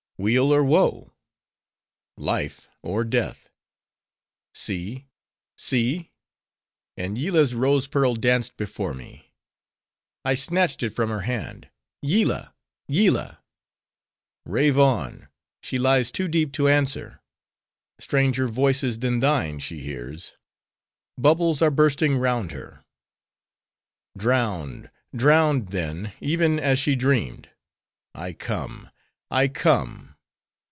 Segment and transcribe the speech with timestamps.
[0.17, 1.15] "Weal or woe?"
[2.15, 3.49] "Life or death!"
[4.53, 5.07] "See,
[5.57, 6.11] see!"
[6.95, 9.33] and Yillah's rose pearl danced before me.
[10.23, 12.53] I snatched it from her hand:—"Yillah!
[12.87, 13.41] Yillah!"
[14.45, 15.27] "Rave on:
[15.63, 17.23] she lies too deep to answer;
[17.99, 22.85] stranger voices than thine she hears:—bubbles are bursting round her."
[24.15, 24.91] "Drowned!
[25.15, 28.91] drowned then, even as she dreamed:—I come,
[29.31, 30.09] I come!